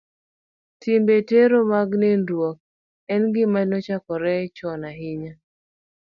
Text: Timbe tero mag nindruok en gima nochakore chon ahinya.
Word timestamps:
Timbe 0.81 1.15
tero 1.29 1.57
mag 1.71 1.89
nindruok 2.01 2.57
en 3.13 3.23
gima 3.33 3.61
nochakore 3.69 4.35
chon 4.57 4.81
ahinya. 4.91 5.33